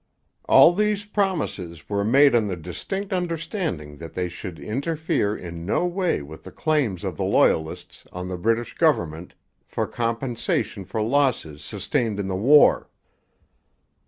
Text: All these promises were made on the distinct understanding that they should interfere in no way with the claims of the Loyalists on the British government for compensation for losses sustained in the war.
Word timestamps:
All 0.45 0.73
these 0.73 1.05
promises 1.05 1.87
were 1.87 2.03
made 2.03 2.33
on 2.33 2.47
the 2.47 2.55
distinct 2.55 3.13
understanding 3.13 3.97
that 3.97 4.15
they 4.15 4.29
should 4.29 4.57
interfere 4.57 5.37
in 5.37 5.63
no 5.63 5.85
way 5.85 6.23
with 6.23 6.43
the 6.43 6.51
claims 6.51 7.03
of 7.03 7.17
the 7.17 7.23
Loyalists 7.23 8.05
on 8.11 8.27
the 8.27 8.35
British 8.37 8.73
government 8.73 9.35
for 9.63 9.85
compensation 9.85 10.85
for 10.85 11.03
losses 11.03 11.63
sustained 11.63 12.19
in 12.19 12.27
the 12.27 12.35
war. 12.35 12.89